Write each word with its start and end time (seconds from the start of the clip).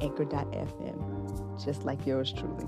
anchor.fm, 0.00 1.64
just 1.64 1.84
like 1.84 2.06
yours 2.06 2.32
truly. 2.32 2.66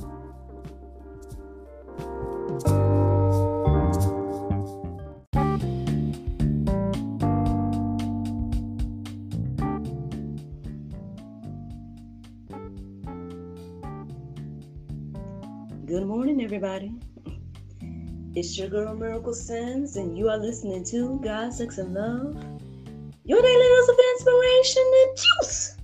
Good 15.86 16.06
morning, 16.06 16.42
everybody. 16.42 16.94
It's 18.34 18.56
your 18.56 18.68
girl 18.68 18.94
Miracle 18.94 19.34
Sims, 19.34 19.96
and 19.96 20.16
you 20.16 20.30
are 20.30 20.38
listening 20.38 20.84
to 20.86 21.20
God, 21.22 21.52
Sex, 21.52 21.76
and 21.76 21.92
Love, 21.92 22.34
your 23.24 23.42
daily 23.42 23.68
dose 23.68 23.88
of 23.90 23.96
inspiration 24.14 24.82
and 25.02 25.16
juice. 25.18 25.81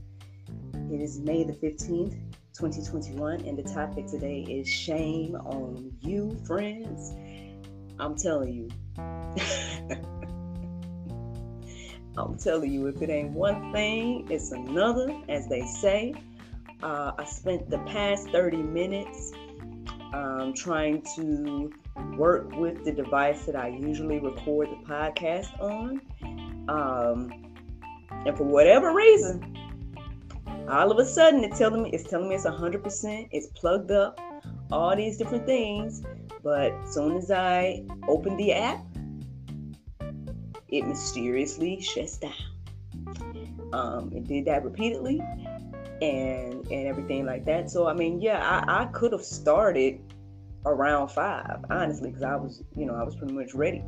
It 0.99 1.03
is 1.03 1.21
May 1.21 1.45
the 1.45 1.53
15th, 1.53 2.17
2021, 2.59 3.43
and 3.43 3.57
the 3.57 3.63
topic 3.63 4.09
today 4.09 4.41
is 4.41 4.69
shame 4.69 5.37
on 5.37 5.93
you, 6.01 6.37
friends. 6.45 7.15
I'm 8.01 8.17
telling 8.17 8.53
you. 8.53 8.69
I'm 12.19 12.37
telling 12.37 12.73
you, 12.73 12.89
if 12.89 13.01
it 13.01 13.11
ain't 13.11 13.31
one 13.31 13.73
thing, 13.73 14.27
it's 14.29 14.51
another, 14.51 15.17
as 15.29 15.47
they 15.47 15.65
say. 15.67 16.15
Uh, 16.83 17.13
I 17.17 17.25
spent 17.27 17.71
the 17.71 17.79
past 17.87 18.31
30 18.31 18.57
minutes 18.57 19.31
um, 20.13 20.53
trying 20.53 21.03
to 21.15 21.73
work 22.17 22.51
with 22.57 22.85
the 22.85 22.91
device 22.91 23.45
that 23.45 23.55
I 23.55 23.69
usually 23.69 24.19
record 24.19 24.69
the 24.69 24.85
podcast 24.85 25.61
on. 25.61 26.01
Um, 26.69 27.55
and 28.27 28.37
for 28.37 28.43
whatever 28.43 28.93
reason, 28.93 29.58
all 30.69 30.91
of 30.91 30.99
a 30.99 31.05
sudden 31.05 31.45
it's 31.45 31.59
telling 31.59 31.83
me 31.83 31.91
it's 31.93 32.05
telling 32.05 32.29
me 32.29 32.35
it's 32.35 32.45
100%, 32.45 33.29
it's 33.31 33.47
plugged 33.49 33.91
up, 33.91 34.21
all 34.71 34.95
these 34.95 35.17
different 35.17 35.47
things. 35.47 36.03
But 36.43 36.73
soon 36.89 37.17
as 37.17 37.31
I 37.31 37.85
open 38.07 38.37
the 38.37 38.53
app, 38.53 38.85
it 40.69 40.87
mysteriously 40.87 41.81
shuts 41.81 42.19
down. 42.19 42.33
Um, 43.73 44.13
it 44.15 44.27
did 44.27 44.45
that 44.47 44.65
repeatedly 44.65 45.21
and 46.01 46.67
and 46.71 46.87
everything 46.87 47.27
like 47.27 47.45
that. 47.47 47.71
So 47.71 47.87
I 47.87 47.95
mean, 47.95 48.21
yeah, 48.21 48.65
I, 48.67 48.83
I 48.83 48.85
could 48.87 49.13
have 49.13 49.25
started 49.25 50.01
around 50.67 51.09
five, 51.09 51.65
honestly, 51.71 52.11
because 52.11 52.23
I 52.23 52.37
was, 52.37 52.63
you 52.77 52.87
know, 52.87 52.95
I 52.95 53.03
was 53.03 53.17
pretty 53.17 53.33
much 53.33 53.55
ready. 53.55 53.83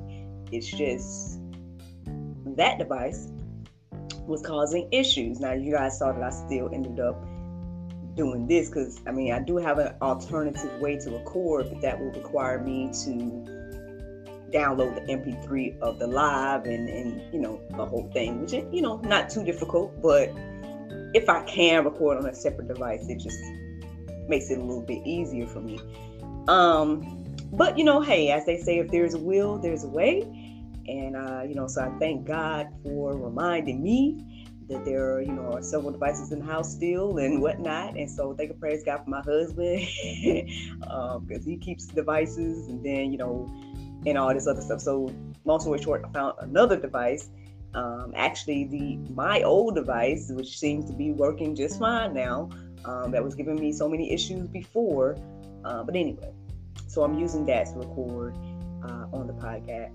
It's 0.50 0.66
just 0.66 1.40
that 2.56 2.78
device 2.78 3.28
was 4.30 4.42
causing 4.42 4.88
issues. 4.92 5.40
Now 5.40 5.52
you 5.52 5.72
guys 5.72 5.98
saw 5.98 6.12
that 6.12 6.22
I 6.22 6.30
still 6.30 6.70
ended 6.72 7.00
up 7.00 7.22
doing 8.14 8.46
this 8.46 8.68
because 8.68 9.00
I 9.06 9.10
mean 9.12 9.32
I 9.32 9.40
do 9.40 9.56
have 9.56 9.78
an 9.78 9.94
alternative 10.00 10.80
way 10.80 10.96
to 10.98 11.10
record, 11.10 11.68
but 11.70 11.82
that 11.82 11.98
will 11.98 12.12
require 12.12 12.60
me 12.60 12.90
to 13.04 13.60
download 14.52 14.94
the 14.94 15.12
MP3 15.12 15.78
of 15.80 15.98
the 15.98 16.06
live 16.06 16.64
and 16.64 16.88
and 16.88 17.22
you 17.32 17.40
know 17.40 17.60
the 17.70 17.84
whole 17.84 18.08
thing, 18.12 18.40
which 18.40 18.54
is 18.54 18.64
you 18.72 18.82
know 18.82 18.96
not 18.98 19.28
too 19.28 19.44
difficult, 19.44 20.00
but 20.00 20.30
if 21.12 21.28
I 21.28 21.42
can 21.42 21.84
record 21.84 22.18
on 22.18 22.26
a 22.26 22.34
separate 22.34 22.68
device, 22.68 23.08
it 23.08 23.18
just 23.18 23.40
makes 24.28 24.48
it 24.50 24.58
a 24.58 24.62
little 24.62 24.82
bit 24.82 25.04
easier 25.04 25.46
for 25.46 25.60
me. 25.60 25.80
Um, 26.46 27.34
but 27.52 27.76
you 27.76 27.84
know, 27.84 28.00
hey, 28.00 28.30
as 28.30 28.46
they 28.46 28.58
say, 28.58 28.78
if 28.78 28.88
there's 28.90 29.14
a 29.14 29.18
will, 29.18 29.58
there's 29.58 29.82
a 29.82 29.88
way. 29.88 30.39
And 30.90 31.16
uh, 31.16 31.42
you 31.46 31.54
know, 31.54 31.66
so 31.68 31.82
I 31.82 31.90
thank 31.98 32.26
God 32.26 32.68
for 32.82 33.16
reminding 33.16 33.82
me 33.82 34.46
that 34.68 34.84
there 34.84 35.14
are, 35.14 35.20
you 35.20 35.32
know, 35.32 35.52
are 35.52 35.62
several 35.62 35.92
devices 35.92 36.32
in 36.32 36.40
the 36.40 36.44
house 36.44 36.72
still 36.72 37.18
and 37.18 37.42
whatnot. 37.42 37.96
And 37.96 38.10
so 38.10 38.34
thank 38.34 38.50
and 38.50 38.60
praise 38.60 38.84
God 38.84 39.04
for 39.04 39.10
my 39.10 39.20
husband 39.20 39.86
because 40.02 40.88
um, 40.90 41.42
he 41.44 41.56
keeps 41.56 41.86
devices 41.86 42.68
and 42.68 42.84
then, 42.84 43.12
you 43.12 43.18
know, 43.18 43.48
and 44.06 44.16
all 44.16 44.32
this 44.32 44.46
other 44.46 44.62
stuff. 44.62 44.80
So 44.80 45.12
long 45.44 45.60
story 45.60 45.82
short, 45.82 46.04
I 46.04 46.12
found 46.12 46.34
another 46.40 46.76
device. 46.76 47.28
Um, 47.74 48.12
actually, 48.16 48.64
the 48.64 48.96
my 49.12 49.42
old 49.42 49.76
device, 49.76 50.30
which 50.30 50.58
seems 50.58 50.90
to 50.90 50.96
be 50.96 51.12
working 51.12 51.54
just 51.54 51.78
fine 51.78 52.14
now, 52.14 52.50
um, 52.84 53.12
that 53.12 53.22
was 53.22 53.34
giving 53.34 53.56
me 53.56 53.72
so 53.72 53.88
many 53.88 54.12
issues 54.12 54.48
before. 54.48 55.16
Uh, 55.64 55.84
but 55.84 55.94
anyway, 55.94 56.32
so 56.88 57.04
I'm 57.04 57.18
using 57.18 57.46
that 57.46 57.66
to 57.66 57.78
record 57.78 58.36
uh, 58.82 59.06
on 59.12 59.26
the 59.26 59.34
podcast. 59.34 59.94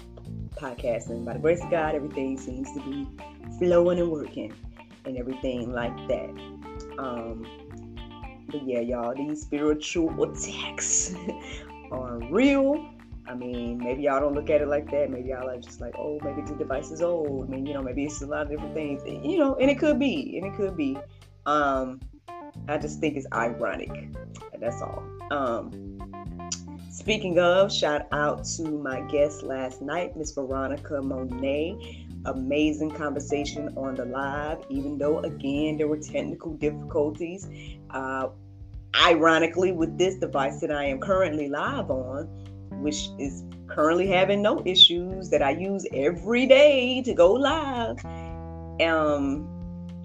Podcast, 0.56 1.10
and 1.10 1.26
by 1.26 1.34
the 1.34 1.40
grace 1.40 1.64
of 1.64 1.70
God, 1.70 1.96
everything 1.96 2.38
seems 2.38 2.72
to 2.74 2.80
be 2.80 3.08
flowing 3.60 4.00
and 4.00 4.12
working, 4.12 4.54
and 5.06 5.18
everything 5.18 5.72
like 5.72 5.96
that. 6.08 6.30
Um, 6.98 7.46
but 8.50 8.66
yeah, 8.66 8.80
y'all, 8.80 9.16
these 9.16 9.42
spiritual 9.42 10.24
attacks 10.24 11.14
are 11.92 12.20
real. 12.30 12.90
I 13.28 13.34
mean, 13.34 13.80
maybe 13.80 14.04
y'all 14.04 14.20
don't 14.20 14.34
look 14.34 14.50
at 14.50 14.62
it 14.62 14.68
like 14.68 14.90
that. 14.92 15.10
Maybe 15.10 15.30
y'all 15.30 15.50
are 15.50 15.58
just 15.58 15.82
like, 15.82 15.96
oh, 15.98 16.20
maybe 16.24 16.42
the 16.42 16.54
device 16.56 16.92
is 16.92 17.02
old. 17.02 17.48
I 17.48 17.52
mean, 17.52 17.66
you 17.66 17.74
know, 17.74 17.82
maybe 17.82 18.06
it's 18.06 18.22
a 18.22 18.28
lot 18.28 18.44
of 18.44 18.50
different 18.50 18.76
things. 18.76 19.02
You 19.06 19.40
know, 19.40 19.56
and 19.56 19.70
it 19.70 19.80
could 19.80 20.00
be, 20.00 20.38
and 20.38 20.52
it 20.52 20.56
could 20.56 20.78
be. 20.78 20.98
Um, 21.46 22.00
I 22.68 22.78
just 22.78 23.00
think 23.00 23.18
it's 23.18 23.28
ironic. 23.34 24.10
That's 24.60 24.82
all. 24.82 25.04
Um, 25.32 25.84
Speaking 26.95 27.38
of, 27.39 27.73
shout 27.73 28.07
out 28.13 28.45
to 28.56 28.63
my 28.63 29.01
guest 29.01 29.44
last 29.44 29.81
night, 29.81 30.16
Miss 30.16 30.31
Veronica 30.31 31.01
Monet. 31.01 32.07
Amazing 32.23 32.91
conversation 32.91 33.67
on 33.75 33.95
the 33.95 34.06
live, 34.06 34.63
even 34.69 34.97
though, 34.97 35.19
again, 35.19 35.75
there 35.78 35.89
were 35.89 35.97
technical 35.97 36.53
difficulties. 36.53 37.50
Uh, 37.89 38.29
ironically, 39.03 39.73
with 39.73 39.97
this 39.97 40.16
device 40.16 40.61
that 40.61 40.72
I 40.72 40.85
am 40.85 41.01
currently 41.01 41.50
live 41.50 41.91
on, 41.91 42.28
which 42.81 43.09
is 43.19 43.44
currently 43.67 44.07
having 44.07 44.41
no 44.41 44.63
issues 44.66 45.29
that 45.31 45.41
I 45.41 45.50
use 45.50 45.85
every 45.91 46.45
day 46.45 47.01
to 47.01 47.13
go 47.13 47.33
live. 47.33 48.03
Um, 48.79 49.50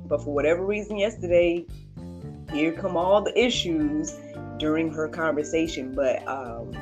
but 0.07 0.25
for 0.25 0.35
whatever 0.35 0.67
reason, 0.67 0.99
yesterday, 0.99 1.65
here 2.53 2.73
come 2.73 2.97
all 2.97 3.23
the 3.23 3.39
issues 3.39 4.17
during 4.61 4.93
her 4.93 5.09
conversation. 5.09 5.93
But, 5.95 6.27
um, 6.29 6.73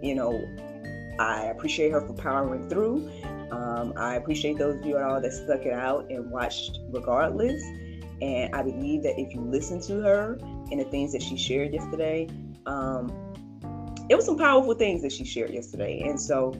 you 0.00 0.14
know, 0.14 0.32
I 1.18 1.46
appreciate 1.46 1.92
her 1.92 2.00
for 2.00 2.14
powering 2.14 2.68
through. 2.70 3.10
Um, 3.50 3.92
I 3.96 4.14
appreciate 4.14 4.56
those 4.56 4.76
of 4.76 4.86
you 4.86 4.96
all 4.96 5.20
that 5.20 5.32
stuck 5.32 5.66
it 5.66 5.72
out 5.72 6.10
and 6.10 6.30
watched 6.30 6.78
regardless. 6.90 7.62
And 8.22 8.54
I 8.54 8.62
believe 8.62 9.02
that 9.02 9.20
if 9.20 9.34
you 9.34 9.40
listen 9.40 9.80
to 9.82 10.00
her 10.00 10.38
and 10.70 10.80
the 10.80 10.84
things 10.84 11.12
that 11.12 11.22
she 11.22 11.36
shared 11.36 11.74
yesterday, 11.74 12.28
um, 12.64 13.12
it 14.08 14.14
was 14.14 14.24
some 14.24 14.38
powerful 14.38 14.74
things 14.74 15.02
that 15.02 15.12
she 15.12 15.24
shared 15.24 15.50
yesterday. 15.50 16.00
And 16.06 16.20
so, 16.20 16.54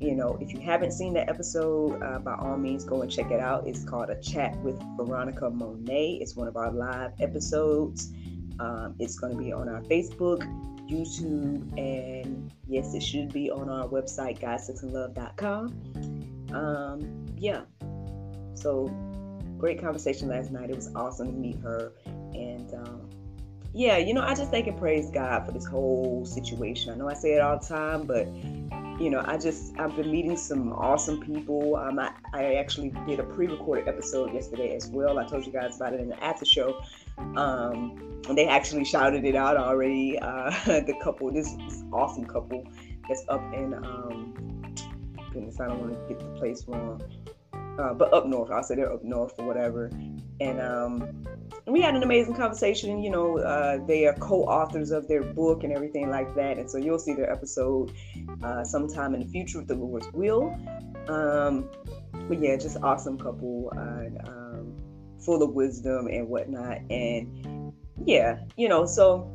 you 0.00 0.14
know, 0.14 0.38
if 0.40 0.52
you 0.52 0.60
haven't 0.60 0.92
seen 0.92 1.12
that 1.14 1.28
episode, 1.28 2.02
uh, 2.02 2.18
by 2.20 2.34
all 2.34 2.56
means, 2.56 2.84
go 2.84 3.02
and 3.02 3.10
check 3.10 3.30
it 3.30 3.40
out. 3.40 3.66
It's 3.66 3.84
called 3.84 4.08
A 4.10 4.20
Chat 4.20 4.56
with 4.62 4.80
Veronica 4.96 5.50
Monet. 5.50 6.18
It's 6.20 6.34
one 6.34 6.48
of 6.48 6.56
our 6.56 6.72
live 6.72 7.12
episodes. 7.20 8.12
Um, 8.60 8.94
it's 8.98 9.18
going 9.18 9.36
to 9.36 9.38
be 9.38 9.52
on 9.52 9.68
our 9.68 9.82
Facebook, 9.82 10.40
YouTube, 10.88 11.78
and 11.78 12.50
yes, 12.66 12.94
it 12.94 13.02
should 13.02 13.32
be 13.32 13.50
on 13.50 13.68
our 13.68 13.88
website, 13.88 14.40
godsexandlove.com. 14.40 16.54
Um, 16.54 17.26
yeah. 17.36 17.62
So 18.54 18.88
great 19.58 19.80
conversation 19.80 20.28
last 20.28 20.50
night. 20.50 20.70
It 20.70 20.76
was 20.76 20.94
awesome 20.94 21.28
to 21.28 21.38
meet 21.38 21.60
her. 21.60 21.92
And 22.06 22.72
um, 22.74 23.10
yeah, 23.72 23.96
you 23.96 24.12
know, 24.12 24.22
I 24.22 24.34
just 24.34 24.50
thank 24.50 24.66
and 24.66 24.78
praise 24.78 25.10
God 25.10 25.46
for 25.46 25.52
this 25.52 25.64
whole 25.64 26.26
situation. 26.26 26.92
I 26.92 26.96
know 26.96 27.08
I 27.08 27.14
say 27.14 27.34
it 27.34 27.40
all 27.40 27.58
the 27.58 27.66
time, 27.66 28.02
but 28.02 28.26
you 29.02 29.10
know, 29.10 29.24
I 29.26 29.36
just 29.36 29.76
I've 29.80 29.96
been 29.96 30.12
meeting 30.12 30.36
some 30.36 30.72
awesome 30.72 31.20
people. 31.20 31.74
Um, 31.74 31.98
I, 31.98 32.12
I 32.32 32.54
actually 32.54 32.90
did 33.08 33.18
a 33.18 33.24
pre-recorded 33.24 33.88
episode 33.88 34.32
yesterday 34.32 34.76
as 34.76 34.86
well. 34.86 35.18
I 35.18 35.26
told 35.26 35.44
you 35.44 35.52
guys 35.52 35.74
about 35.76 35.92
it 35.92 36.00
in 36.00 36.08
the 36.08 36.22
after 36.22 36.44
show. 36.44 36.80
Um, 37.36 38.20
and 38.28 38.38
they 38.38 38.46
actually 38.46 38.84
shouted 38.84 39.24
it 39.24 39.34
out 39.34 39.56
already. 39.56 40.20
Uh, 40.20 40.50
the 40.66 40.94
couple, 41.02 41.32
this, 41.32 41.52
this, 41.52 41.82
awesome 41.92 42.24
couple 42.24 42.64
that's 43.08 43.24
up 43.28 43.42
in 43.52 43.74
um, 43.74 44.34
goodness, 45.32 45.58
I 45.58 45.66
don't 45.66 45.80
want 45.80 45.94
to 45.94 46.14
get 46.14 46.20
the 46.20 46.38
place 46.38 46.64
wrong. 46.68 47.02
Uh, 47.78 47.94
but 47.94 48.12
up 48.14 48.26
north, 48.26 48.52
I'll 48.52 48.62
say 48.62 48.76
they're 48.76 48.92
up 48.92 49.02
north 49.02 49.34
or 49.38 49.46
whatever. 49.46 49.90
And 50.40 50.60
um, 50.60 51.24
we 51.66 51.80
had 51.80 51.94
an 51.94 52.02
amazing 52.02 52.34
conversation. 52.34 53.02
You 53.02 53.10
know, 53.10 53.38
uh, 53.38 53.84
they 53.86 54.06
are 54.06 54.14
co-authors 54.14 54.90
of 54.90 55.08
their 55.08 55.22
book 55.22 55.64
and 55.64 55.72
everything 55.72 56.10
like 56.10 56.34
that, 56.34 56.58
and 56.58 56.70
so 56.70 56.78
you'll 56.78 56.98
see 56.98 57.14
their 57.14 57.30
episode 57.30 57.92
uh, 58.42 58.64
sometime 58.64 59.14
in 59.14 59.20
the 59.20 59.26
future 59.26 59.58
with 59.58 59.68
the 59.68 59.74
Lord's 59.74 60.10
will. 60.12 60.54
Um, 61.08 61.68
but 62.28 62.40
yeah, 62.40 62.56
just 62.56 62.76
awesome 62.82 63.18
couple, 63.18 63.72
um, 63.76 64.76
full 65.24 65.42
of 65.42 65.52
wisdom 65.52 66.08
and 66.08 66.28
whatnot, 66.28 66.78
and 66.90 67.72
yeah, 68.04 68.40
you 68.56 68.68
know, 68.68 68.86
so 68.86 69.30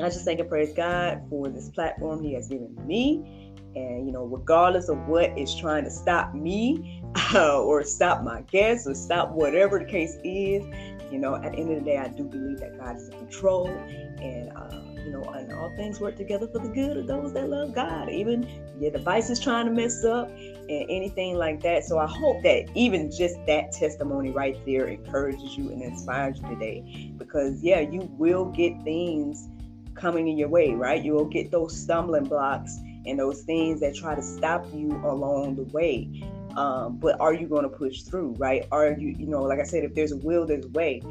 I 0.00 0.04
just 0.04 0.24
thank 0.24 0.38
and 0.38 0.48
praise 0.48 0.72
God 0.74 1.22
for 1.28 1.48
this 1.48 1.70
platform 1.70 2.22
He 2.22 2.34
has 2.34 2.48
given 2.48 2.74
me. 2.86 3.52
And, 3.74 4.06
you 4.06 4.12
know, 4.12 4.24
regardless 4.24 4.88
of 4.88 4.98
what 5.08 5.36
is 5.38 5.54
trying 5.54 5.84
to 5.84 5.90
stop 5.90 6.34
me 6.34 7.02
uh, 7.34 7.60
or 7.60 7.82
stop 7.84 8.22
my 8.22 8.42
guests 8.42 8.86
or 8.86 8.94
stop 8.94 9.30
whatever 9.32 9.78
the 9.78 9.84
case 9.84 10.16
is, 10.24 10.64
you 11.10 11.18
know, 11.18 11.36
at 11.36 11.52
the 11.52 11.58
end 11.58 11.70
of 11.72 11.78
the 11.78 11.84
day, 11.84 11.98
I 11.98 12.08
do 12.08 12.24
believe 12.24 12.60
that 12.60 12.78
God 12.78 12.96
is 12.96 13.08
in 13.08 13.18
control. 13.18 13.68
And, 13.68 14.52
uh, 14.56 14.80
you 15.04 15.10
know, 15.10 15.22
and 15.30 15.52
all 15.52 15.70
things 15.76 16.00
work 16.00 16.16
together 16.16 16.48
for 16.48 16.58
the 16.58 16.68
good 16.68 16.96
of 16.96 17.06
those 17.06 17.32
that 17.32 17.48
love 17.48 17.74
God. 17.74 18.10
Even 18.10 18.46
your 18.78 18.90
device 18.90 19.30
is 19.30 19.40
trying 19.40 19.66
to 19.66 19.72
mess 19.72 20.04
up 20.04 20.28
and 20.28 20.86
anything 20.90 21.36
like 21.36 21.62
that. 21.62 21.84
So 21.84 21.98
I 21.98 22.06
hope 22.06 22.42
that 22.42 22.66
even 22.74 23.10
just 23.10 23.36
that 23.46 23.72
testimony 23.72 24.30
right 24.30 24.56
there 24.66 24.86
encourages 24.86 25.56
you 25.56 25.70
and 25.70 25.82
inspires 25.82 26.40
you 26.40 26.48
today. 26.48 27.12
Because, 27.16 27.62
yeah, 27.62 27.80
you 27.80 28.00
will 28.18 28.46
get 28.46 28.82
things 28.82 29.48
coming 29.94 30.28
in 30.28 30.36
your 30.36 30.48
way, 30.48 30.74
right? 30.74 31.02
You 31.02 31.14
will 31.14 31.24
get 31.24 31.50
those 31.50 31.76
stumbling 31.76 32.24
blocks 32.24 32.76
and 33.06 33.18
those 33.18 33.42
things 33.42 33.80
that 33.80 33.94
try 33.94 34.14
to 34.14 34.22
stop 34.22 34.66
you 34.74 34.90
along 35.04 35.56
the 35.56 35.64
way. 35.64 36.22
Um, 36.56 36.96
but 36.96 37.20
are 37.20 37.34
you 37.34 37.46
going 37.46 37.62
to 37.62 37.68
push 37.68 38.02
through, 38.02 38.34
right? 38.38 38.66
Are 38.72 38.92
you, 38.92 39.14
you 39.18 39.26
know, 39.26 39.42
like 39.42 39.60
I 39.60 39.64
said, 39.64 39.84
if 39.84 39.94
there's 39.94 40.12
a 40.12 40.16
will, 40.16 40.46
there's 40.46 40.64
a 40.64 40.68
way. 40.68 41.02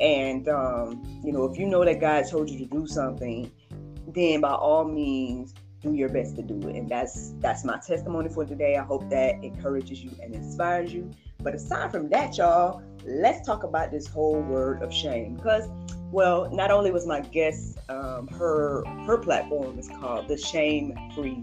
And, 0.00 0.48
um, 0.48 1.02
you 1.24 1.32
know, 1.32 1.44
if 1.44 1.58
you 1.58 1.66
know 1.66 1.84
that 1.84 2.00
God 2.00 2.24
told 2.28 2.50
you 2.50 2.58
to 2.58 2.66
do 2.66 2.86
something, 2.86 3.50
then 4.08 4.40
by 4.40 4.52
all 4.52 4.84
means, 4.84 5.54
do 5.82 5.94
your 5.94 6.08
best 6.08 6.36
to 6.36 6.42
do 6.42 6.68
it. 6.68 6.76
And 6.76 6.88
that's 6.88 7.34
that's 7.40 7.64
my 7.64 7.78
testimony 7.84 8.28
for 8.28 8.44
today. 8.44 8.76
I 8.76 8.84
hope 8.84 9.08
that 9.10 9.42
encourages 9.42 10.02
you 10.02 10.10
and 10.22 10.34
inspires 10.34 10.92
you. 10.92 11.10
But 11.40 11.54
aside 11.54 11.90
from 11.90 12.08
that, 12.10 12.36
y'all, 12.36 12.82
let's 13.04 13.44
talk 13.44 13.64
about 13.64 13.90
this 13.90 14.06
whole 14.06 14.40
word 14.42 14.82
of 14.82 14.94
shame 14.94 15.34
because 15.34 15.68
well, 16.12 16.50
not 16.52 16.70
only 16.70 16.90
was 16.90 17.06
my 17.06 17.20
guest, 17.20 17.78
um, 17.88 18.28
her 18.28 18.84
her 19.06 19.18
platform 19.18 19.78
is 19.78 19.88
called 19.88 20.28
the 20.28 20.36
Shame 20.36 20.96
Free 21.14 21.42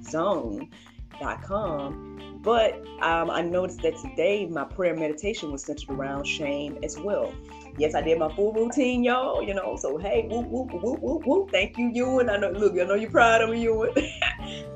Zone.com, 1.20 2.40
but 2.42 2.74
um, 3.02 3.30
I 3.30 3.42
noticed 3.42 3.82
that 3.82 3.98
today 3.98 4.46
my 4.46 4.64
prayer 4.64 4.96
meditation 4.96 5.52
was 5.52 5.64
centered 5.64 5.90
around 5.90 6.26
shame 6.26 6.78
as 6.84 6.98
well. 6.98 7.34
Yes, 7.78 7.96
I 7.96 8.02
did 8.02 8.20
my 8.20 8.34
full 8.34 8.54
routine, 8.54 9.04
y'all. 9.04 9.44
You 9.44 9.54
know, 9.54 9.76
so 9.78 9.98
hey, 9.98 10.28
whoop 10.30 10.48
whoop 10.48 10.74
whoop 10.74 11.00
whoop 11.02 11.26
whoop. 11.26 11.52
Thank 11.52 11.78
you, 11.78 11.90
Ewan. 11.90 12.30
I 12.30 12.38
know, 12.38 12.52
look, 12.52 12.74
I 12.74 12.84
know 12.84 12.96
you're 12.96 13.12
proud 13.12 13.42
of 13.42 13.50
me, 13.50 13.64
Ewan. 13.64 13.92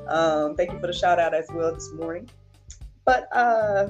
um, 0.08 0.56
thank 0.56 0.72
you 0.72 0.80
for 0.80 0.86
the 0.86 0.92
shout 0.92 1.18
out 1.18 1.34
as 1.34 1.46
well 1.52 1.72
this 1.74 1.92
morning. 1.92 2.28
But 3.04 3.28
uh, 3.32 3.88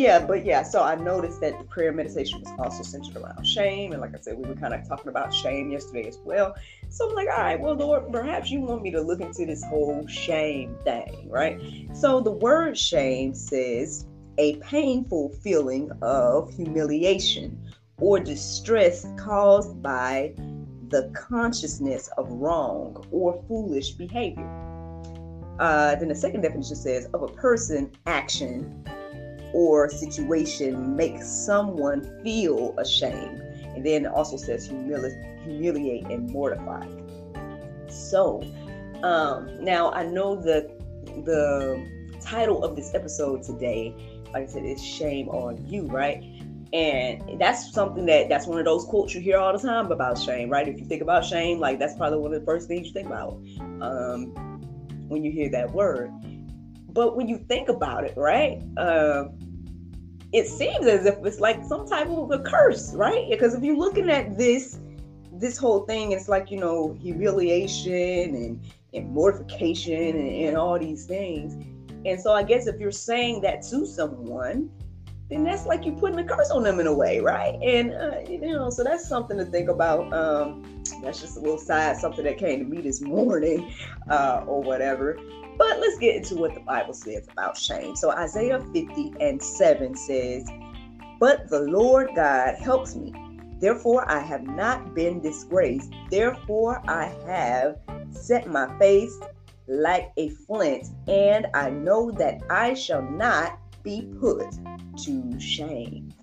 yeah, 0.00 0.18
but 0.18 0.46
yeah, 0.46 0.62
so 0.62 0.82
I 0.82 0.94
noticed 0.94 1.42
that 1.42 1.58
the 1.58 1.64
prayer 1.64 1.92
meditation 1.92 2.40
was 2.40 2.50
also 2.58 2.82
centered 2.82 3.18
around 3.18 3.46
shame. 3.46 3.92
And 3.92 4.00
like 4.00 4.14
I 4.14 4.18
said, 4.18 4.38
we 4.38 4.48
were 4.48 4.54
kind 4.54 4.72
of 4.72 4.88
talking 4.88 5.08
about 5.08 5.32
shame 5.34 5.70
yesterday 5.70 6.08
as 6.08 6.16
well. 6.24 6.56
So 6.88 7.10
I'm 7.10 7.14
like, 7.14 7.28
all 7.28 7.42
right, 7.42 7.60
well, 7.60 7.74
Lord, 7.74 8.10
perhaps 8.10 8.50
you 8.50 8.62
want 8.62 8.80
me 8.80 8.90
to 8.92 9.02
look 9.02 9.20
into 9.20 9.44
this 9.44 9.62
whole 9.62 10.06
shame 10.06 10.74
thing, 10.84 11.28
right? 11.28 11.60
So 11.92 12.20
the 12.20 12.30
word 12.32 12.78
shame 12.78 13.34
says 13.34 14.06
a 14.38 14.56
painful 14.56 15.34
feeling 15.42 15.90
of 16.00 16.50
humiliation 16.54 17.60
or 17.98 18.18
distress 18.18 19.06
caused 19.18 19.82
by 19.82 20.32
the 20.88 21.12
consciousness 21.14 22.08
of 22.16 22.26
wrong 22.32 23.04
or 23.10 23.44
foolish 23.46 23.90
behavior. 23.90 24.48
Uh, 25.58 25.94
then 25.96 26.08
the 26.08 26.14
second 26.14 26.40
definition 26.40 26.74
says 26.74 27.06
of 27.12 27.22
a 27.22 27.28
person, 27.28 27.92
action, 28.06 28.82
or 29.52 29.88
situation 29.90 30.96
makes 30.96 31.28
someone 31.28 32.22
feel 32.22 32.74
ashamed. 32.78 33.40
And 33.74 33.84
then 33.84 34.06
it 34.06 34.12
also 34.12 34.36
says 34.36 34.68
humili- 34.68 35.42
humiliate 35.42 36.06
and 36.06 36.30
mortify. 36.30 36.86
So 37.88 38.42
um, 39.02 39.64
now 39.64 39.90
I 39.92 40.04
know 40.04 40.36
that 40.42 40.70
the 41.24 41.86
title 42.20 42.62
of 42.62 42.76
this 42.76 42.94
episode 42.94 43.42
today, 43.42 43.94
like 44.32 44.44
I 44.44 44.46
said, 44.46 44.64
is 44.64 44.82
shame 44.84 45.28
on 45.28 45.66
you, 45.66 45.86
right? 45.86 46.22
And 46.72 47.40
that's 47.40 47.72
something 47.72 48.06
that 48.06 48.28
that's 48.28 48.46
one 48.46 48.58
of 48.58 48.64
those 48.64 48.84
quotes 48.84 49.12
you 49.14 49.20
hear 49.20 49.38
all 49.38 49.52
the 49.52 49.58
time 49.58 49.90
about 49.90 50.18
shame, 50.18 50.50
right? 50.50 50.68
If 50.68 50.78
you 50.78 50.84
think 50.84 51.02
about 51.02 51.24
shame, 51.24 51.58
like 51.58 51.80
that's 51.80 51.96
probably 51.96 52.18
one 52.18 52.32
of 52.32 52.40
the 52.40 52.46
first 52.46 52.68
things 52.68 52.88
you 52.88 52.92
think 52.92 53.08
about 53.08 53.32
um, 53.80 54.32
when 55.08 55.24
you 55.24 55.32
hear 55.32 55.50
that 55.50 55.72
word. 55.72 56.12
But 56.92 57.16
when 57.16 57.28
you 57.28 57.38
think 57.38 57.68
about 57.68 58.04
it, 58.04 58.14
right? 58.16 58.62
Uh, 58.76 59.24
it 60.32 60.46
seems 60.46 60.86
as 60.86 61.06
if 61.06 61.16
it's 61.24 61.40
like 61.40 61.64
some 61.64 61.86
type 61.86 62.08
of 62.08 62.30
a 62.30 62.38
curse, 62.38 62.92
right? 62.94 63.28
Because 63.28 63.54
if 63.54 63.62
you're 63.62 63.76
looking 63.76 64.10
at 64.10 64.38
this, 64.38 64.78
this 65.32 65.56
whole 65.56 65.80
thing, 65.80 66.12
it's 66.12 66.28
like 66.28 66.50
you 66.50 66.58
know 66.58 66.96
humiliation 67.00 68.34
and, 68.34 68.60
and 68.94 69.10
mortification 69.10 70.16
and, 70.16 70.30
and 70.30 70.56
all 70.56 70.78
these 70.78 71.06
things. 71.06 71.54
And 72.04 72.20
so 72.20 72.32
I 72.32 72.42
guess 72.42 72.66
if 72.66 72.80
you're 72.80 72.92
saying 72.92 73.42
that 73.42 73.62
to 73.70 73.84
someone, 73.86 74.70
then 75.28 75.44
that's 75.44 75.66
like 75.66 75.84
you're 75.84 75.96
putting 75.96 76.18
a 76.18 76.24
curse 76.24 76.50
on 76.50 76.64
them 76.64 76.80
in 76.80 76.86
a 76.86 76.94
way, 76.94 77.20
right? 77.20 77.54
And 77.62 77.94
uh, 77.94 78.20
you 78.28 78.40
know, 78.40 78.70
so 78.70 78.82
that's 78.82 79.08
something 79.08 79.38
to 79.38 79.44
think 79.44 79.68
about. 79.68 80.12
Um, 80.12 80.82
that's 81.02 81.20
just 81.20 81.36
a 81.36 81.40
little 81.40 81.58
side 81.58 81.96
something 81.96 82.24
that 82.24 82.38
came 82.38 82.58
to 82.60 82.64
me 82.64 82.80
this 82.80 83.00
morning, 83.00 83.72
uh, 84.08 84.44
or 84.46 84.62
whatever. 84.62 85.18
But 85.60 85.78
let's 85.78 85.98
get 85.98 86.16
into 86.16 86.36
what 86.36 86.54
the 86.54 86.60
Bible 86.60 86.94
says 86.94 87.28
about 87.30 87.54
shame. 87.54 87.94
So 87.94 88.10
Isaiah 88.12 88.60
50 88.72 89.12
and 89.20 89.42
7 89.42 89.94
says, 89.94 90.48
But 91.18 91.50
the 91.50 91.60
Lord 91.60 92.08
God 92.16 92.54
helps 92.54 92.96
me. 92.96 93.12
Therefore, 93.58 94.10
I 94.10 94.20
have 94.20 94.42
not 94.42 94.94
been 94.94 95.20
disgraced. 95.20 95.92
Therefore, 96.10 96.80
I 96.88 97.14
have 97.26 97.76
set 98.10 98.46
my 98.46 98.74
face 98.78 99.14
like 99.68 100.12
a 100.16 100.30
flint, 100.30 100.88
and 101.06 101.46
I 101.52 101.68
know 101.68 102.10
that 102.12 102.40
I 102.48 102.72
shall 102.72 103.02
not 103.02 103.58
be 103.82 104.10
put 104.18 104.46
to 105.04 105.38
shame. 105.38 106.14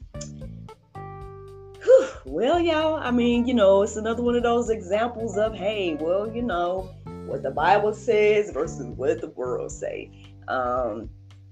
Whew. 1.83 2.07
Well, 2.25 2.59
y'all, 2.59 2.95
I 2.95 3.11
mean, 3.11 3.45
you 3.45 3.53
know, 3.53 3.83
it's 3.83 3.97
another 3.97 4.23
one 4.23 4.35
of 4.35 4.41
those 4.41 4.71
examples 4.71 5.37
of, 5.37 5.53
hey, 5.53 5.93
well, 5.93 6.27
you 6.27 6.41
know, 6.41 6.96
what 7.27 7.43
the 7.43 7.51
Bible 7.51 7.93
says 7.93 8.51
versus 8.51 8.85
what 8.95 9.21
the 9.21 9.29
world 9.29 9.71
say. 9.71 10.11
Um, 10.47 11.09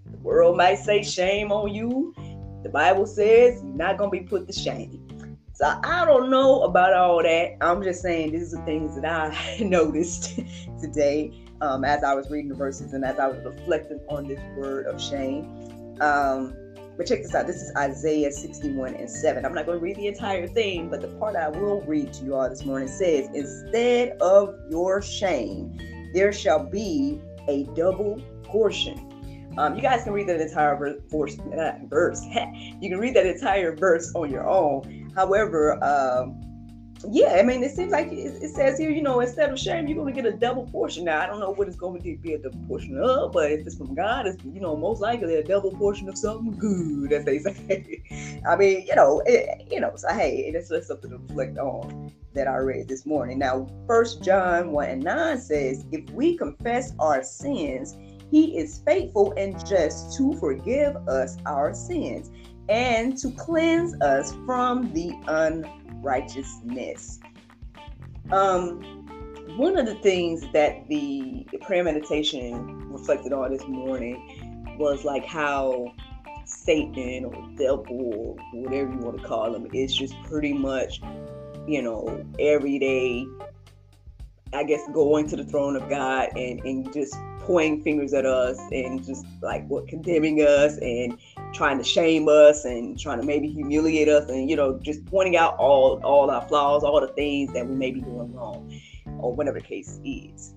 the 0.09 0.17
world 0.17 0.57
might 0.57 0.79
say 0.79 1.03
shame 1.03 1.51
on 1.51 1.73
you. 1.73 2.13
The 2.63 2.69
Bible 2.69 3.05
says 3.05 3.61
you're 3.63 3.75
not 3.75 3.97
gonna 3.97 4.11
be 4.11 4.21
put 4.21 4.47
to 4.47 4.53
shame. 4.53 5.01
So 5.53 5.65
I 5.83 6.03
don't 6.05 6.29
know 6.29 6.63
about 6.63 6.93
all 6.93 7.23
that. 7.23 7.55
I'm 7.61 7.81
just 7.81 8.01
saying 8.01 8.31
these 8.31 8.53
are 8.53 8.57
the 8.57 8.65
things 8.65 8.99
that 8.99 9.05
I 9.05 9.57
noticed 9.63 10.39
today 10.81 11.31
um, 11.61 11.85
as 11.85 12.03
I 12.03 12.13
was 12.13 12.29
reading 12.29 12.49
the 12.49 12.55
verses 12.55 12.93
and 12.93 13.05
as 13.05 13.19
I 13.19 13.27
was 13.27 13.43
reflecting 13.45 13.99
on 14.09 14.27
this 14.27 14.39
word 14.57 14.87
of 14.87 15.01
shame. 15.01 15.97
Um, 16.01 16.55
but 16.97 17.05
check 17.07 17.23
this 17.23 17.35
out. 17.35 17.47
This 17.47 17.57
is 17.57 17.71
Isaiah 17.75 18.31
61 18.31 18.95
and 18.95 19.09
7. 19.09 19.45
I'm 19.45 19.53
not 19.53 19.65
going 19.65 19.79
to 19.79 19.83
read 19.83 19.97
the 19.97 20.07
entire 20.07 20.47
thing, 20.47 20.89
but 20.89 21.01
the 21.01 21.09
part 21.19 21.35
I 21.35 21.49
will 21.49 21.81
read 21.81 22.13
to 22.13 22.25
you 22.25 22.35
all 22.35 22.49
this 22.49 22.63
morning 22.63 22.87
says, 22.87 23.27
Instead 23.33 24.17
of 24.21 24.55
your 24.69 25.01
shame, 25.01 25.77
there 26.13 26.31
shall 26.31 26.65
be 26.65 27.21
a 27.47 27.63
double 27.75 28.21
portion. 28.43 29.11
Um, 29.57 29.75
you 29.75 29.81
guys 29.81 30.03
can 30.03 30.13
read 30.13 30.27
that 30.27 30.41
entire 30.41 30.77
verse. 30.77 31.37
verse. 31.89 32.21
you 32.81 32.89
can 32.89 32.99
read 32.99 33.15
that 33.15 33.25
entire 33.25 33.75
verse 33.75 34.11
on 34.15 34.29
your 34.29 34.47
own. 34.47 35.11
However, 35.15 35.81
um, 35.83 36.41
yeah, 37.09 37.35
I 37.39 37.43
mean, 37.43 37.63
it 37.63 37.71
seems 37.71 37.91
like 37.91 38.07
it, 38.11 38.49
says 38.49 38.77
here, 38.77 38.89
you 38.89 39.01
know, 39.01 39.19
instead 39.19 39.51
of 39.51 39.59
shame, 39.59 39.87
you're 39.87 39.97
going 39.97 40.13
to 40.13 40.21
get 40.21 40.31
a 40.31 40.35
double 40.35 40.65
portion. 40.67 41.05
Now, 41.05 41.21
I 41.21 41.27
don't 41.27 41.39
know 41.39 41.51
what 41.51 41.67
it's 41.67 41.75
going 41.75 42.01
to 42.01 42.17
be 42.17 42.33
a 42.33 42.37
double 42.37 42.59
portion 42.67 42.97
of, 42.97 43.33
but 43.33 43.51
if 43.51 43.65
it's 43.65 43.75
from 43.75 43.93
God, 43.93 44.27
it's, 44.27 44.43
you 44.43 44.59
know, 44.59 44.75
most 44.75 45.01
likely 45.01 45.35
a 45.35 45.43
double 45.43 45.71
portion 45.71 46.09
of 46.09 46.17
something 46.17 46.51
good, 46.57 47.11
as 47.13 47.25
they 47.25 47.39
say. 47.39 48.41
I 48.47 48.55
mean, 48.55 48.85
you 48.87 48.95
know, 48.95 49.21
it, 49.25 49.67
you 49.71 49.79
know, 49.79 49.93
so 49.95 50.07
hey, 50.13 50.51
that's 50.51 50.69
just 50.69 50.87
something 50.87 51.11
to 51.11 51.17
reflect 51.17 51.57
on 51.57 52.11
that 52.33 52.47
I 52.47 52.57
read 52.57 52.87
this 52.87 53.05
morning. 53.05 53.39
Now, 53.39 53.67
First 53.87 54.23
John 54.23 54.71
1 54.71 54.89
and 54.89 55.03
9 55.03 55.39
says, 55.39 55.85
if 55.91 56.09
we 56.11 56.37
confess 56.37 56.93
our 56.99 57.23
sins, 57.23 57.95
he 58.31 58.57
is 58.57 58.79
faithful 58.85 59.33
and 59.37 59.63
just 59.65 60.17
to 60.17 60.33
forgive 60.33 60.95
us 61.07 61.37
our 61.45 61.73
sins 61.73 62.31
and 62.67 63.17
to 63.17 63.31
cleanse 63.31 63.99
us 64.01 64.35
from 64.45 64.91
the 64.93 65.13
unrighteous 65.27 65.84
righteousness. 66.05 67.19
Um, 68.31 68.81
one 69.57 69.77
of 69.77 69.85
the 69.85 69.95
things 69.95 70.45
that 70.53 70.87
the 70.87 71.47
prayer 71.61 71.83
meditation 71.83 72.91
reflected 72.91 73.33
on 73.33 73.51
this 73.51 73.67
morning 73.67 74.75
was 74.77 75.03
like 75.03 75.25
how 75.25 75.93
Satan 76.45 77.25
or 77.25 77.33
devil 77.57 78.37
or 78.53 78.61
whatever 78.61 78.91
you 78.91 78.99
want 78.99 79.17
to 79.21 79.27
call 79.27 79.51
them. 79.51 79.67
It's 79.73 79.93
just 79.93 80.15
pretty 80.23 80.53
much, 80.53 81.01
you 81.67 81.81
know, 81.81 82.23
everyday, 82.39 83.25
I 84.53 84.63
guess, 84.63 84.81
going 84.93 85.27
to 85.29 85.35
the 85.35 85.45
throne 85.45 85.75
of 85.75 85.89
God 85.89 86.29
and, 86.35 86.59
and 86.61 86.93
just 86.93 87.15
pointing 87.39 87.83
fingers 87.83 88.13
at 88.13 88.25
us 88.25 88.59
and 88.71 89.03
just 89.05 89.25
like 89.41 89.65
what 89.67 89.87
condemning 89.87 90.41
us 90.41 90.77
and 90.77 91.17
trying 91.55 91.77
to 91.77 91.83
shame 91.83 92.27
us 92.27 92.65
and 92.65 92.99
trying 92.99 93.19
to 93.19 93.25
maybe 93.25 93.47
humiliate 93.47 94.09
us 94.09 94.29
and 94.29 94.49
you 94.49 94.55
know 94.55 94.79
just 94.83 95.05
pointing 95.05 95.37
out 95.37 95.55
all 95.57 95.99
all 96.03 96.29
our 96.29 96.47
flaws 96.47 96.83
all 96.83 97.01
the 97.01 97.07
things 97.13 97.51
that 97.53 97.67
we 97.67 97.75
may 97.75 97.91
be 97.91 98.01
doing 98.01 98.33
wrong 98.33 98.71
or 99.19 99.33
whatever 99.33 99.59
the 99.59 99.65
case 99.65 99.99
is. 100.03 100.53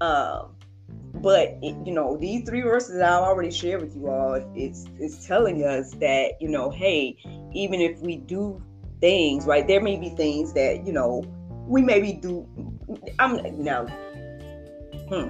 Um 0.00 0.54
but 1.14 1.62
you 1.62 1.92
know 1.92 2.16
these 2.16 2.44
three 2.44 2.60
verses 2.60 2.96
that 2.96 3.12
i 3.12 3.16
already 3.16 3.50
shared 3.50 3.80
with 3.80 3.94
you 3.94 4.08
all 4.08 4.34
it's 4.54 4.86
it's 4.98 5.26
telling 5.26 5.64
us 5.64 5.92
that 5.94 6.32
you 6.40 6.48
know 6.48 6.70
hey 6.70 7.16
even 7.52 7.80
if 7.80 7.98
we 8.00 8.16
do 8.16 8.60
things 9.00 9.46
right 9.46 9.66
there 9.68 9.80
may 9.80 9.96
be 9.96 10.10
things 10.10 10.52
that 10.52 10.84
you 10.86 10.92
know 10.92 11.24
we 11.66 11.82
maybe 11.82 12.12
do 12.12 12.46
i'm 13.18 13.40
now 13.62 13.86
hmm 15.08 15.28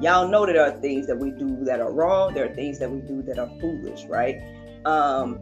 y'all 0.00 0.28
know 0.28 0.46
that 0.46 0.52
there 0.52 0.64
are 0.64 0.80
things 0.80 1.06
that 1.06 1.18
we 1.18 1.30
do 1.30 1.64
that 1.64 1.80
are 1.80 1.92
wrong. 1.92 2.34
There 2.34 2.50
are 2.50 2.54
things 2.54 2.78
that 2.78 2.90
we 2.90 3.00
do 3.00 3.22
that 3.22 3.38
are 3.38 3.50
foolish 3.60 4.04
right? 4.04 4.36
Um 4.84 5.40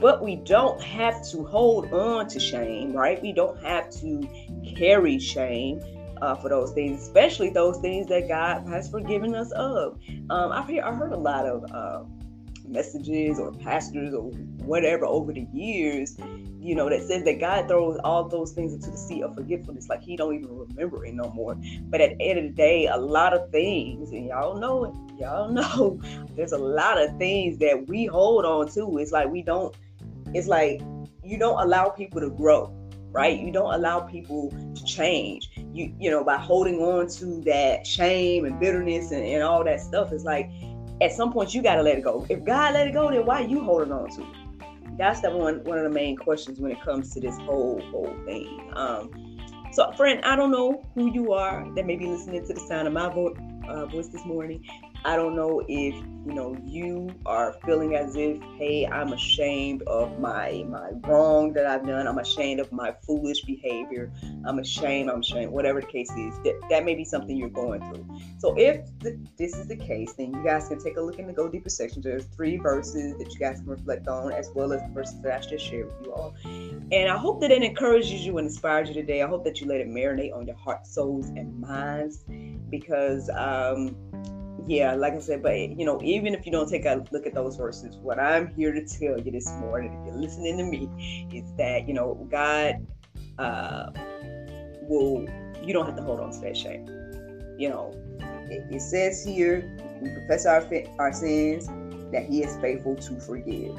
but 0.00 0.22
we 0.22 0.36
don't 0.36 0.80
have 0.80 1.28
to 1.30 1.44
hold 1.44 1.92
on 1.92 2.28
to 2.28 2.40
shame 2.40 2.92
right? 2.92 3.20
We 3.20 3.32
don't 3.32 3.62
have 3.62 3.90
to 4.00 4.28
carry 4.76 5.18
shame 5.18 5.82
uh, 6.22 6.34
for 6.36 6.48
those 6.48 6.72
things, 6.72 7.02
especially 7.02 7.50
those 7.50 7.78
things 7.78 8.06
that 8.08 8.28
God 8.28 8.66
has 8.68 8.88
forgiven 8.88 9.34
us 9.34 9.50
of. 9.52 9.98
Um, 10.30 10.52
I've 10.52 10.66
heard, 10.66 10.80
I 10.80 10.94
heard 10.94 11.12
a 11.12 11.16
lot 11.18 11.46
of 11.46 11.64
uh, 11.72 12.04
messages 12.68 13.38
or 13.38 13.52
pastors 13.52 14.14
or 14.14 14.30
whatever 14.64 15.04
over 15.06 15.32
the 15.32 15.46
years, 15.52 16.16
you 16.60 16.74
know, 16.74 16.88
that 16.88 17.02
says 17.02 17.24
that 17.24 17.40
God 17.40 17.68
throws 17.68 17.98
all 18.04 18.28
those 18.28 18.52
things 18.52 18.72
into 18.72 18.90
the 18.90 18.96
sea 18.96 19.22
of 19.22 19.34
forgetfulness, 19.34 19.88
like 19.88 20.02
He 20.02 20.16
don't 20.16 20.34
even 20.34 20.56
remember 20.56 21.04
it 21.04 21.14
no 21.14 21.30
more. 21.30 21.56
But 21.82 22.00
at 22.00 22.18
the 22.18 22.30
end 22.30 22.38
of 22.38 22.44
the 22.44 22.50
day, 22.50 22.86
a 22.86 22.96
lot 22.96 23.34
of 23.34 23.50
things, 23.50 24.10
and 24.10 24.26
y'all 24.26 24.58
know 24.58 24.84
it, 24.84 25.20
y'all 25.20 25.48
know, 25.52 26.00
there's 26.36 26.52
a 26.52 26.58
lot 26.58 27.00
of 27.00 27.16
things 27.18 27.58
that 27.58 27.86
we 27.88 28.06
hold 28.06 28.44
on 28.44 28.68
to. 28.72 28.98
It's 28.98 29.12
like 29.12 29.28
we 29.28 29.42
don't. 29.42 29.74
It's 30.34 30.46
like 30.46 30.80
you 31.22 31.38
don't 31.38 31.60
allow 31.60 31.88
people 31.88 32.20
to 32.20 32.30
grow 32.30 32.74
right 33.10 33.38
you 33.38 33.50
don't 33.50 33.72
allow 33.72 34.00
people 34.00 34.50
to 34.74 34.84
change 34.84 35.50
you 35.72 35.92
you 35.98 36.10
know 36.10 36.22
by 36.22 36.36
holding 36.36 36.78
on 36.80 37.08
to 37.08 37.40
that 37.42 37.86
shame 37.86 38.44
and 38.44 38.60
bitterness 38.60 39.12
and, 39.12 39.24
and 39.24 39.42
all 39.42 39.64
that 39.64 39.80
stuff 39.80 40.12
it's 40.12 40.24
like 40.24 40.50
at 41.00 41.12
some 41.12 41.32
point 41.32 41.54
you 41.54 41.62
got 41.62 41.76
to 41.76 41.82
let 41.82 41.98
it 41.98 42.04
go. 42.04 42.26
If 42.28 42.44
god 42.44 42.74
let 42.74 42.88
it 42.88 42.92
go 42.92 43.10
then 43.10 43.24
why 43.26 43.42
are 43.42 43.46
you 43.46 43.62
holding 43.62 43.92
on 43.92 44.10
to 44.10 44.22
it? 44.22 44.98
That's 44.98 45.20
the 45.20 45.30
one 45.30 45.62
one 45.64 45.78
of 45.78 45.84
the 45.84 45.90
main 45.90 46.16
questions 46.16 46.58
when 46.60 46.72
it 46.72 46.80
comes 46.82 47.12
to 47.14 47.20
this 47.20 47.36
whole 47.38 47.80
whole 47.90 48.14
thing. 48.26 48.72
Um 48.74 49.28
so 49.72 49.92
friend 49.92 50.20
i 50.24 50.34
don't 50.34 50.50
know 50.50 50.84
who 50.94 51.12
you 51.12 51.32
are 51.32 51.66
that 51.74 51.86
may 51.86 51.96
be 51.96 52.06
listening 52.06 52.44
to 52.46 52.54
the 52.54 52.60
sound 52.60 52.86
of 52.86 52.92
my 52.92 53.08
vo- 53.08 53.34
uh, 53.68 53.86
voice 53.86 54.08
this 54.08 54.24
morning 54.24 54.64
I 55.04 55.16
don't 55.16 55.36
know 55.36 55.60
if 55.68 55.94
you 56.26 56.34
know 56.34 56.56
you 56.66 57.08
are 57.24 57.54
feeling 57.64 57.94
as 57.94 58.16
if, 58.16 58.38
hey, 58.58 58.86
I'm 58.86 59.12
ashamed 59.12 59.82
of 59.82 60.18
my 60.18 60.64
my 60.68 60.90
wrong 61.06 61.52
that 61.54 61.66
I've 61.66 61.86
done. 61.86 62.06
I'm 62.06 62.18
ashamed 62.18 62.60
of 62.60 62.70
my 62.72 62.92
foolish 63.06 63.42
behavior. 63.42 64.12
I'm 64.44 64.58
ashamed. 64.58 65.08
I'm 65.08 65.20
ashamed. 65.20 65.52
Whatever 65.52 65.80
the 65.80 65.86
case 65.86 66.10
is, 66.10 66.34
that, 66.44 66.60
that 66.68 66.84
may 66.84 66.94
be 66.94 67.04
something 67.04 67.36
you're 67.36 67.48
going 67.48 67.80
through. 67.80 68.06
So 68.38 68.54
if 68.58 68.84
the, 68.98 69.18
this 69.38 69.56
is 69.56 69.68
the 69.68 69.76
case, 69.76 70.12
then 70.14 70.34
you 70.34 70.44
guys 70.44 70.68
can 70.68 70.82
take 70.82 70.96
a 70.96 71.00
look 71.00 71.18
in 71.18 71.26
the 71.26 71.32
Go 71.32 71.48
Deeper 71.48 71.70
section. 71.70 72.02
There's 72.02 72.24
three 72.24 72.56
verses 72.56 73.16
that 73.18 73.32
you 73.32 73.38
guys 73.38 73.60
can 73.60 73.68
reflect 73.68 74.08
on, 74.08 74.32
as 74.32 74.50
well 74.54 74.72
as 74.72 74.82
the 74.82 74.88
verses 74.88 75.20
that 75.22 75.32
I 75.32 75.48
just 75.48 75.64
shared 75.64 75.86
with 75.86 76.06
you 76.06 76.12
all. 76.12 76.34
And 76.44 77.08
I 77.08 77.16
hope 77.16 77.40
that 77.40 77.50
it 77.50 77.62
encourages 77.62 78.26
you 78.26 78.36
and 78.38 78.48
inspires 78.48 78.88
you 78.88 78.94
today. 78.94 79.22
I 79.22 79.28
hope 79.28 79.44
that 79.44 79.60
you 79.60 79.68
let 79.68 79.80
it 79.80 79.88
marinate 79.88 80.34
on 80.36 80.46
your 80.46 80.56
heart, 80.56 80.86
souls, 80.86 81.28
and 81.28 81.58
minds, 81.60 82.24
because. 82.68 83.30
um 83.30 83.96
yeah, 84.66 84.94
like 84.94 85.14
I 85.14 85.20
said, 85.20 85.42
but 85.42 85.56
you 85.56 85.84
know, 85.84 86.00
even 86.02 86.34
if 86.34 86.44
you 86.44 86.52
don't 86.52 86.68
take 86.68 86.84
a 86.84 87.04
look 87.10 87.26
at 87.26 87.34
those 87.34 87.56
verses, 87.56 87.96
what 87.96 88.18
I'm 88.18 88.48
here 88.48 88.72
to 88.72 88.84
tell 88.84 89.18
you 89.18 89.30
this 89.30 89.48
morning, 89.60 89.92
if 89.92 90.06
you're 90.06 90.20
listening 90.20 90.58
to 90.58 90.64
me, 90.64 91.28
is 91.32 91.52
that 91.56 91.86
you 91.86 91.94
know 91.94 92.26
God 92.30 92.86
uh, 93.38 93.90
will. 94.82 95.26
You 95.62 95.72
don't 95.72 95.86
have 95.86 95.96
to 95.96 96.02
hold 96.02 96.20
on 96.20 96.32
to 96.32 96.40
that 96.40 96.56
shame. 96.56 96.86
You 97.58 97.68
know, 97.68 97.92
it, 98.48 98.74
it 98.74 98.80
says 98.80 99.24
here, 99.24 99.70
we 100.00 100.10
confess 100.10 100.46
our 100.46 100.66
our 100.98 101.12
sins, 101.12 101.66
that 102.12 102.26
He 102.26 102.42
is 102.42 102.56
faithful 102.56 102.96
to 102.96 103.20
forgive, 103.20 103.76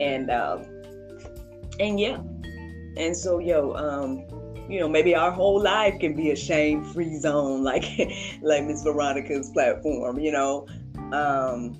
and 0.00 0.30
um, 0.30 0.64
and 1.78 2.00
yeah, 2.00 2.18
and 2.96 3.16
so 3.16 3.38
yo, 3.38 3.74
um, 3.74 4.26
you 4.72 4.80
know, 4.80 4.88
maybe 4.88 5.14
our 5.14 5.30
whole 5.30 5.60
life 5.60 5.98
can 6.00 6.16
be 6.16 6.30
a 6.30 6.36
shame-free 6.36 7.18
zone, 7.18 7.62
like 7.72 7.84
like 8.40 8.64
Miss 8.64 8.82
Veronica's 8.82 9.50
platform. 9.50 10.18
You 10.18 10.32
know, 10.32 10.66
um, 11.12 11.76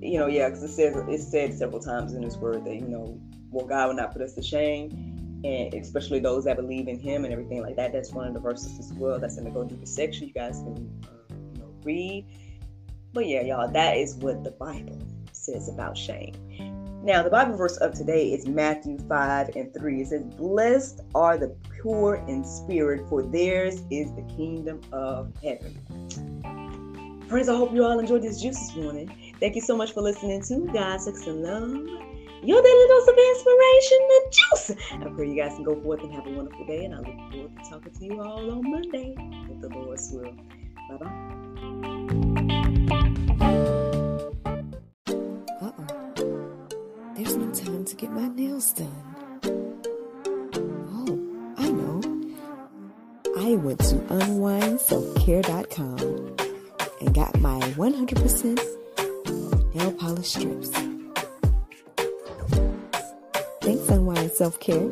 you 0.00 0.20
know, 0.20 0.28
yeah, 0.28 0.48
because 0.48 0.62
it 0.62 0.68
says 0.68 0.94
it's 1.08 1.28
said 1.28 1.52
several 1.52 1.80
times 1.80 2.14
in 2.14 2.22
His 2.22 2.36
Word 2.36 2.64
that 2.64 2.76
you 2.76 2.86
know, 2.86 3.20
well, 3.50 3.66
God 3.66 3.88
will 3.88 3.94
not 3.96 4.12
put 4.12 4.22
us 4.22 4.34
to 4.34 4.42
shame, 4.42 5.42
and 5.44 5.74
especially 5.74 6.20
those 6.20 6.44
that 6.44 6.56
believe 6.56 6.86
in 6.86 7.00
Him 7.00 7.24
and 7.24 7.32
everything 7.32 7.60
like 7.60 7.74
that. 7.74 7.92
That's 7.92 8.12
one 8.12 8.28
of 8.28 8.32
the 8.32 8.40
verses 8.40 8.78
as 8.78 8.92
well. 8.92 9.18
That's 9.18 9.38
in 9.38 9.44
the 9.44 9.50
Go 9.50 9.64
Deeper 9.64 9.84
section. 9.84 10.28
You 10.28 10.32
guys 10.32 10.60
can 10.60 11.02
uh, 11.04 11.34
you 11.54 11.58
know, 11.58 11.74
read. 11.82 12.24
But 13.12 13.26
yeah, 13.26 13.42
y'all, 13.42 13.68
that 13.68 13.96
is 13.96 14.14
what 14.14 14.44
the 14.44 14.52
Bible 14.52 15.02
says 15.32 15.68
about 15.68 15.98
shame. 15.98 16.75
Now, 17.06 17.22
the 17.22 17.30
Bible 17.30 17.56
verse 17.56 17.76
of 17.76 17.94
today 17.94 18.32
is 18.32 18.48
Matthew 18.48 18.98
5 18.98 19.54
and 19.54 19.72
3. 19.72 20.00
It 20.00 20.08
says, 20.08 20.24
Blessed 20.24 21.02
are 21.14 21.38
the 21.38 21.56
pure 21.80 22.16
in 22.26 22.42
spirit, 22.42 23.08
for 23.08 23.22
theirs 23.22 23.76
is 23.92 24.12
the 24.16 24.22
kingdom 24.36 24.80
of 24.90 25.32
heaven. 25.40 25.78
Friends, 27.28 27.48
I 27.48 27.54
hope 27.54 27.72
you 27.72 27.84
all 27.84 28.00
enjoyed 28.00 28.22
this 28.22 28.42
juice 28.42 28.58
this 28.58 28.74
morning. 28.74 29.34
Thank 29.38 29.54
you 29.54 29.60
so 29.60 29.76
much 29.76 29.92
for 29.92 30.02
listening 30.02 30.42
to 30.48 30.66
God, 30.72 31.00
Sex, 31.00 31.28
and 31.28 31.44
Love. 31.44 31.74
Your 32.42 32.60
daily 32.60 32.88
dose 32.88 33.06
of 33.06 33.16
inspiration, 33.16 33.98
the 34.08 34.32
juice. 34.32 34.70
I 34.90 35.08
pray 35.14 35.28
you 35.28 35.36
guys 35.36 35.54
can 35.54 35.62
go 35.62 35.80
forth 35.82 36.02
and 36.02 36.12
have 36.12 36.26
a 36.26 36.30
wonderful 36.30 36.66
day, 36.66 36.86
and 36.86 36.94
I 36.96 36.98
look 36.98 37.32
forward 37.32 37.56
to 37.62 37.70
talking 37.70 37.92
to 37.92 38.04
you 38.04 38.20
all 38.20 38.50
on 38.50 38.68
Monday 38.68 39.14
with 39.48 39.60
the 39.60 39.68
Lord's 39.68 40.10
will. 40.10 40.34
Bye 40.90 40.96
bye. 40.96 41.55
Get 47.96 48.12
my 48.12 48.28
nails 48.28 48.72
done. 48.72 49.02
Oh, 50.92 51.18
I 51.56 51.70
know. 51.70 52.02
I 53.38 53.56
went 53.56 53.80
to 53.80 53.96
unwindselfcare.com 53.96 56.36
and 57.00 57.14
got 57.14 57.40
my 57.40 57.58
100% 57.60 59.74
nail 59.74 59.92
polish 59.92 60.28
strips. 60.28 60.68
Thanks, 63.62 63.88
Unwind 63.88 64.32
Self 64.32 64.60
Care. 64.60 64.90